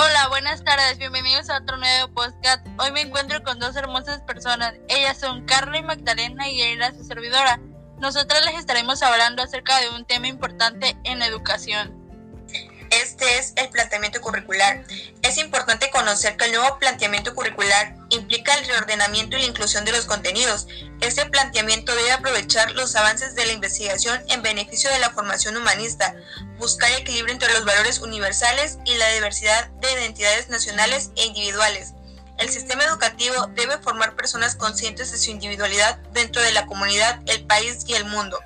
[0.00, 2.64] Hola, buenas tardes, bienvenidos a otro nuevo podcast.
[2.78, 4.74] Hoy me encuentro con dos hermosas personas.
[4.86, 7.58] Ellas son Carla y Magdalena y ella su servidora.
[7.98, 11.98] Nosotras les estaremos hablando acerca de un tema importante en la educación.
[12.90, 14.84] Este es el planteamiento curricular.
[15.22, 19.90] Es importante conocer que el nuevo planteamiento curricular implica el reordenamiento y la inclusión de
[19.90, 20.68] los contenidos.
[21.00, 26.14] Este planteamiento debe aprovechar los avances de la investigación en beneficio de la formación humanista,
[26.58, 31.94] buscar equilibrio entre los valores universales y la diversidad de identidades nacionales e individuales.
[32.36, 37.44] El sistema educativo debe formar personas conscientes de su individualidad dentro de la comunidad, el
[37.46, 38.38] país y el mundo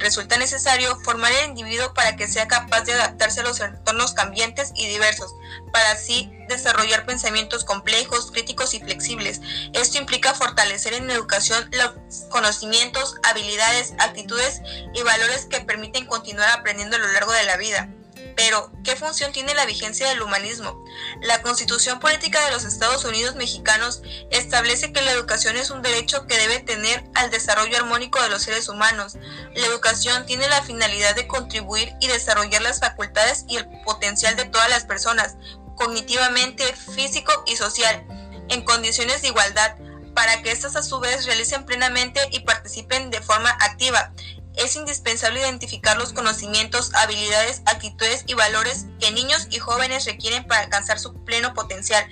[0.00, 4.72] resulta necesario formar el individuo para que sea capaz de adaptarse a los entornos cambiantes
[4.74, 5.32] y diversos,
[5.72, 9.40] para así desarrollar pensamientos complejos, críticos y flexibles.
[9.72, 14.60] Esto implica fortalecer en educación los conocimientos, habilidades, actitudes
[14.94, 17.88] y valores que permiten continuar aprendiendo a lo largo de la vida.
[18.36, 20.84] Pero, ¿qué función tiene la vigencia del humanismo?
[21.22, 26.26] La Constitución Política de los Estados Unidos Mexicanos establece que la educación es un derecho
[26.26, 29.16] que debe tener al desarrollo armónico de los seres humanos.
[29.54, 34.44] La educación tiene la finalidad de contribuir y desarrollar las facultades y el potencial de
[34.46, 35.36] todas las personas,
[35.76, 36.64] cognitivamente,
[36.94, 38.04] físico y social,
[38.48, 39.76] en condiciones de igualdad,
[40.14, 44.12] para que éstas a su vez realicen plenamente y participen de forma activa
[44.56, 50.62] es indispensable identificar los conocimientos, habilidades, actitudes y valores que niños y jóvenes requieren para
[50.62, 52.04] alcanzar su pleno potencial.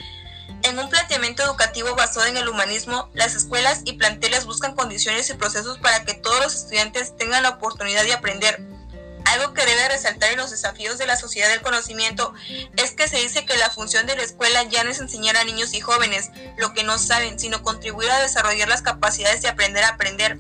[0.63, 5.35] En un planteamiento educativo basado en el humanismo, las escuelas y planteles buscan condiciones y
[5.35, 8.61] procesos para que todos los estudiantes tengan la oportunidad de aprender.
[9.25, 12.33] Algo que debe resaltar en los desafíos de la sociedad del conocimiento
[12.77, 15.45] es que se dice que la función de la escuela ya no es enseñar a
[15.45, 19.85] niños y jóvenes lo que no saben, sino contribuir a desarrollar las capacidades de aprender
[19.85, 20.39] a aprender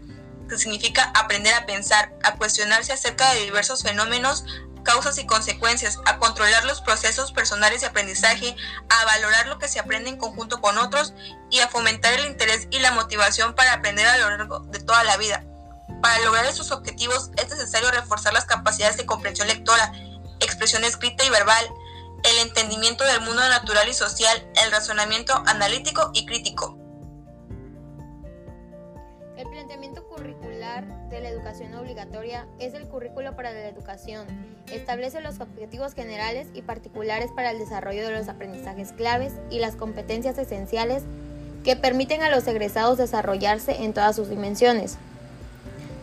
[0.49, 4.45] que significa aprender a pensar, a cuestionarse acerca de diversos fenómenos,
[4.83, 8.57] causas y consecuencias, a controlar los procesos personales de aprendizaje,
[8.89, 11.13] a valorar lo que se aprende en conjunto con otros
[11.51, 15.05] y a fomentar el interés y la motivación para aprender a lo largo de toda
[15.05, 15.45] la vida.
[16.01, 19.93] Para lograr estos objetivos es necesario reforzar las capacidades de comprensión lectora,
[20.41, 21.69] expresión escrita y verbal,
[22.25, 26.79] el entendimiento del mundo natural y social, el razonamiento analítico y crítico.
[29.39, 34.27] El planteamiento curricular de la educación obligatoria es el currículo para la educación.
[34.73, 39.77] Establece los objetivos generales y particulares para el desarrollo de los aprendizajes claves y las
[39.77, 41.05] competencias esenciales
[41.63, 44.97] que permiten a los egresados desarrollarse en todas sus dimensiones,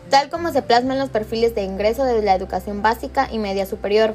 [0.08, 3.66] tal como se plasma en los perfiles de ingreso de la educación básica y media
[3.66, 4.14] superior.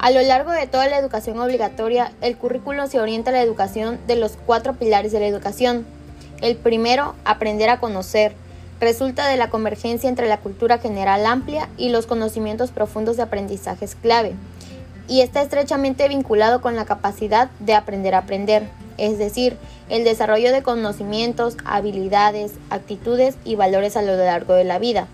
[0.00, 3.98] A lo largo de toda la educación obligatoria, el currículo se orienta a la educación
[4.06, 5.86] de los cuatro pilares de la educación,
[6.44, 8.34] el primero, aprender a conocer.
[8.80, 13.94] Resulta de la convergencia entre la cultura general amplia y los conocimientos profundos de aprendizajes
[13.94, 14.34] clave,
[15.08, 18.68] y está estrechamente vinculado con la capacidad de aprender a aprender,
[18.98, 19.56] es decir,
[19.88, 25.06] el desarrollo de conocimientos, habilidades, actitudes y valores a lo largo de la vida.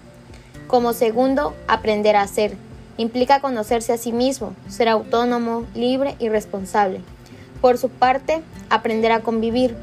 [0.67, 2.57] Como segundo, aprender a ser.
[2.97, 7.01] Implica conocerse a sí mismo, ser autónomo, libre y responsable.
[7.61, 9.77] Por su parte, aprender a convivir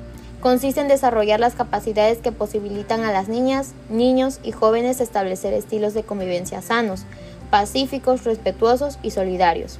[0.48, 5.94] consiste en desarrollar las capacidades que posibilitan a las niñas, niños y jóvenes establecer estilos
[5.94, 7.04] de convivencia sanos,
[7.50, 9.78] pacíficos, respetuosos y solidarios.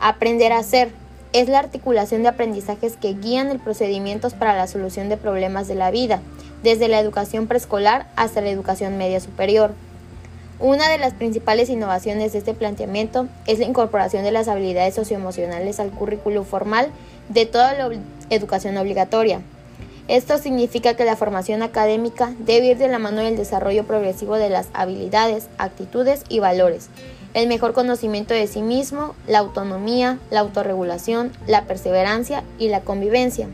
[0.00, 0.90] Aprender a ser
[1.32, 5.76] es la articulación de aprendizajes que guían el procedimientos para la solución de problemas de
[5.76, 6.20] la vida,
[6.62, 9.72] desde la educación preescolar hasta la educación media superior.
[10.60, 15.80] Una de las principales innovaciones de este planteamiento es la incorporación de las habilidades socioemocionales
[15.80, 16.90] al currículo formal
[17.30, 17.88] de toda la
[18.28, 19.40] educación obligatoria.
[20.06, 24.50] Esto significa que la formación académica debe ir de la mano del desarrollo progresivo de
[24.50, 26.90] las habilidades, actitudes y valores,
[27.32, 33.48] el mejor conocimiento de sí mismo, la autonomía, la autorregulación, la perseverancia y la convivencia.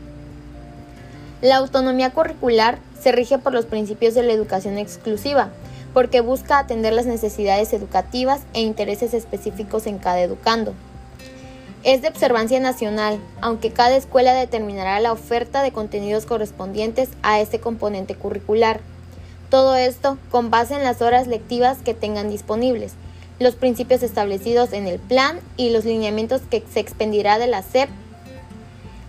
[1.41, 5.51] La autonomía curricular se rige por los principios de la educación exclusiva,
[5.93, 10.73] porque busca atender las necesidades educativas e intereses específicos en cada educando
[11.83, 17.59] es de observancia nacional, aunque cada escuela determinará la oferta de contenidos correspondientes a este
[17.59, 18.81] componente curricular.
[19.49, 22.93] Todo esto con base en las horas lectivas que tengan disponibles,
[23.39, 27.89] los principios establecidos en el plan y los lineamientos que se expendirá de la SEP.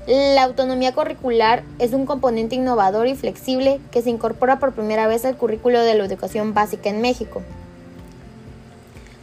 [0.06, 5.24] La autonomía curricular es un componente innovador y flexible que se incorpora por primera vez
[5.24, 7.42] al currículo de la educación básica en México.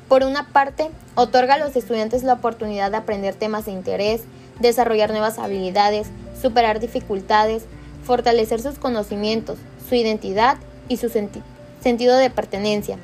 [0.10, 4.24] Por una parte, otorga a los estudiantes la oportunidad de aprender temas de interés,
[4.60, 6.08] desarrollar nuevas habilidades,
[6.42, 7.66] superar dificultades,
[8.04, 10.58] fortalecer sus conocimientos, su identidad
[10.88, 12.98] y su sentido de pertenencia.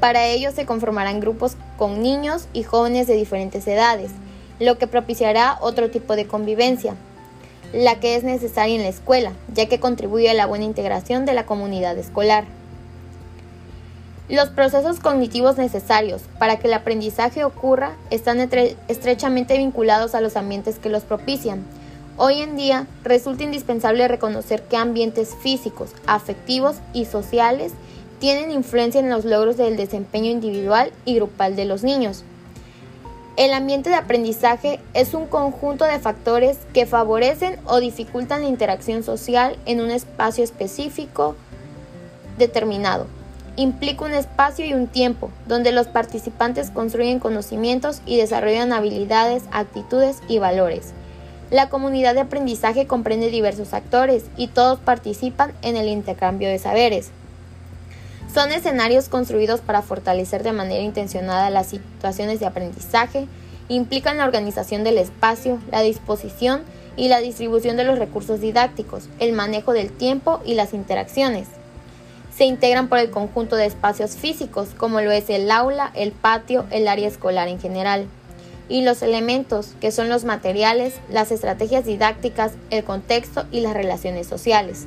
[0.00, 4.10] Para ello se conformarán grupos con niños y jóvenes de diferentes edades.
[4.58, 6.96] lo que propiciará otro tipo de convivencia,
[7.72, 11.34] la que es necesaria en la escuela, ya que contribuye a la buena integración de
[11.34, 12.44] la comunidad escolar.
[14.28, 18.46] Los procesos cognitivos necesarios para que el aprendizaje ocurra están
[18.86, 21.64] estrechamente vinculados a los ambientes que los propician.
[22.18, 27.72] Hoy en día resulta indispensable reconocer que ambientes físicos, afectivos y sociales
[28.18, 32.22] tienen influencia en los logros del desempeño individual y grupal de los niños.
[33.38, 39.04] El ambiente de aprendizaje es un conjunto de factores que favorecen o dificultan la interacción
[39.04, 41.34] social en un espacio específico
[42.36, 43.06] determinado
[43.58, 50.18] implica un espacio y un tiempo donde los participantes construyen conocimientos y desarrollan habilidades, actitudes
[50.28, 50.92] y valores.
[51.50, 57.10] La comunidad de aprendizaje comprende diversos actores y todos participan en el intercambio de saberes.
[58.32, 63.26] Son escenarios construidos para fortalecer de manera intencionada las situaciones de aprendizaje,
[63.68, 66.62] implican la organización del espacio, la disposición
[66.96, 71.48] y la distribución de los recursos didácticos, el manejo del tiempo y las interacciones
[72.38, 76.66] se integran por el conjunto de espacios físicos, como lo es el aula, el patio,
[76.70, 78.06] el área escolar en general,
[78.68, 84.28] y los elementos, que son los materiales, las estrategias didácticas, el contexto y las relaciones
[84.28, 84.86] sociales.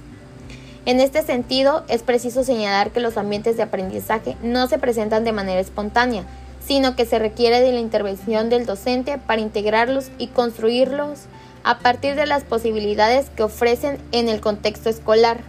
[0.85, 5.33] En este sentido, es preciso señalar que los ambientes de aprendizaje no se presentan de
[5.33, 6.23] manera espontánea,
[6.65, 11.23] sino que se requiere de la intervención del docente para integrarlos y construirlos
[11.65, 15.41] a partir de las posibilidades que ofrecen en el contexto escolar.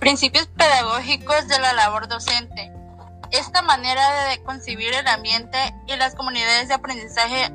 [0.00, 2.72] Principios pedagógicos de la labor docente.
[3.32, 7.52] Esta manera de concebir el ambiente y las comunidades de aprendizaje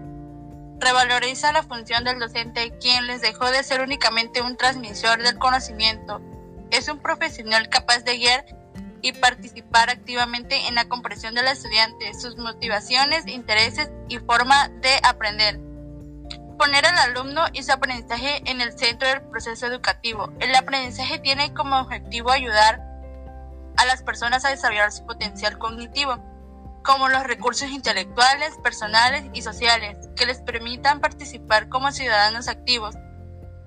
[0.80, 6.22] revaloriza la función del docente, quien les dejó de ser únicamente un transmisor del conocimiento.
[6.70, 8.46] Es un profesional capaz de guiar
[9.02, 15.65] y participar activamente en la comprensión del estudiante, sus motivaciones, intereses y forma de aprender.
[16.58, 20.32] Poner al alumno y su aprendizaje en el centro del proceso educativo.
[20.40, 22.82] El aprendizaje tiene como objetivo ayudar
[23.76, 26.18] a las personas a desarrollar su potencial cognitivo,
[26.82, 32.96] como los recursos intelectuales, personales y sociales, que les permitan participar como ciudadanos activos.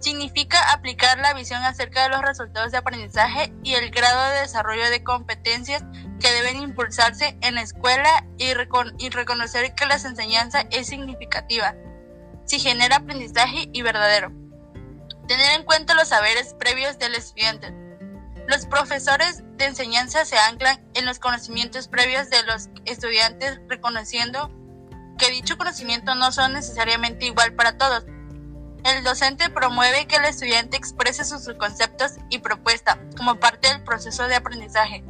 [0.01, 4.89] Significa aplicar la visión acerca de los resultados de aprendizaje y el grado de desarrollo
[4.89, 5.83] de competencias
[6.21, 8.47] que deben impulsarse en la escuela y,
[8.99, 11.75] y reconocer que la enseñanza es significativa
[12.49, 14.33] si genera aprendizaje y verdadero.
[15.29, 17.75] Tener en cuenta los saberes previos del estudiante.
[18.49, 24.51] Los profesores de enseñanza se anclan en los conocimientos previos de los estudiantes, reconociendo
[25.19, 28.05] que dicho conocimiento no son necesariamente igual para todos.
[28.85, 34.27] El docente promueve que el estudiante exprese sus conceptos y propuestas como parte del proceso
[34.27, 35.05] de aprendizaje.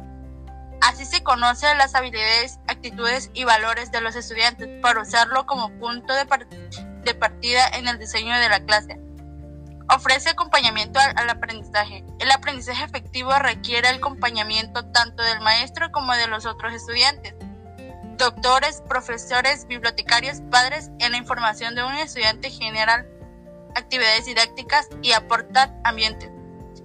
[0.81, 6.13] Así se conocen las habilidades, actitudes y valores de los estudiantes para usarlo como punto
[6.13, 8.99] de, partida de partida en el diseño de la clase.
[9.89, 12.03] Ofrece acompañamiento al, aprendizaje.
[12.19, 17.33] El aprendizaje efectivo requiere el acompañamiento tanto del maestro como de los otros estudiantes.
[18.17, 23.07] Doctores, profesores, bibliotecarios, padres en la información de un estudiante general
[23.75, 26.29] actividades didácticas y aportar ambientes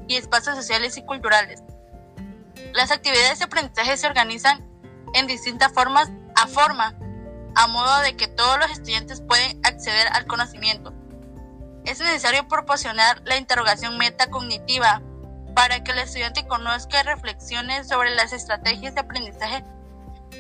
[0.07, 1.63] y espacios sociales y culturales.
[2.73, 4.65] Las actividades de aprendizaje se organizan
[5.15, 6.95] en distintas formas a forma
[7.55, 10.95] a modo de que todos los estudiantes pueden acceder al conocimiento.
[11.85, 15.03] Es necesario proporcionar la interrogación metacognitiva
[15.55, 19.65] para que el estudiante conozca y reflexione sobre las estrategias de aprendizaje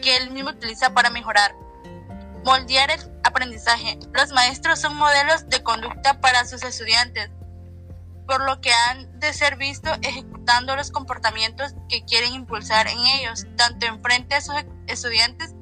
[0.02, 1.54] que él mismo utiliza para mejorar.
[2.44, 3.98] Moldear el aprendizaje.
[4.12, 7.30] Los maestros son modelos de conducta para sus estudiantes,
[8.26, 13.46] por lo que han de ser vistos ejecutando los comportamientos que quieren impulsar en ellos,
[13.56, 14.54] tanto en frente a sus
[14.86, 15.54] estudiantes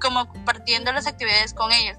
[0.00, 1.98] como compartiendo las actividades con ellos.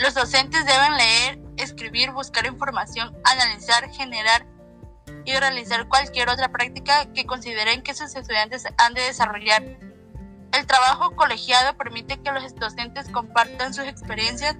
[0.00, 4.46] Los docentes deben leer, escribir, buscar información, analizar, generar
[5.26, 9.62] y realizar cualquier otra práctica que consideren que sus estudiantes han de desarrollar.
[9.62, 14.56] El trabajo colegiado permite que los docentes compartan sus experiencias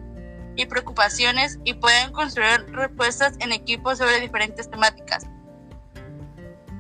[0.57, 5.25] y preocupaciones y puedan construir respuestas en equipo sobre diferentes temáticas.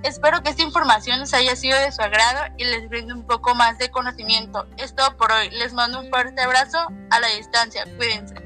[0.02, 3.54] Espero que esta información les haya sido de su agrado y les brinde un poco
[3.54, 4.66] más de conocimiento.
[4.76, 5.48] Es todo por hoy.
[5.48, 6.78] Les mando un fuerte abrazo
[7.10, 7.84] a la distancia.
[7.96, 8.39] Cuídense.